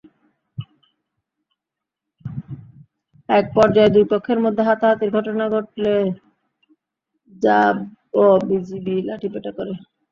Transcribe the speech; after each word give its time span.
একপর্যায়ে 3.29 3.93
দুই 3.95 4.05
পক্ষের 4.11 4.39
মধ্যে 4.45 4.63
হাতাহাতির 4.69 5.09
ঘটনা 5.17 5.45
ঘটলে 5.55 5.93
র্যা 7.33 7.61
ব-বিজিবি 8.13 8.95
লাঠিপেটা 9.07 9.51
করে। 9.57 9.73